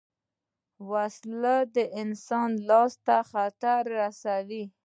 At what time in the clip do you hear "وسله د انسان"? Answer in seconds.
0.91-2.49